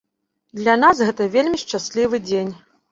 Для 0.61 0.75
нас 0.85 1.03
гэта 1.11 1.29
вельмі 1.37 1.63
шчаслівы 1.67 2.25
дзень. 2.29 2.51